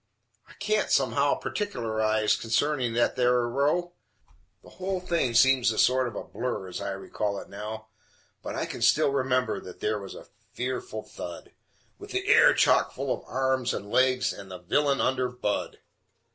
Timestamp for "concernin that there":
2.41-3.39